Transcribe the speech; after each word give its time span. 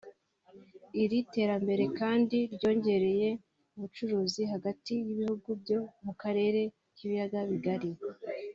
Iri 1.03 1.17
terambere 1.33 1.83
kandi 1.99 2.37
ryongereye 2.53 3.29
ubucuruzi 3.75 4.41
hagati 4.51 4.87
y’ibihugu 4.93 5.49
byo 5.61 5.79
mu 6.05 6.13
karere 6.21 6.61
k’ibiyaga 6.95 7.39
bigari 7.49 7.91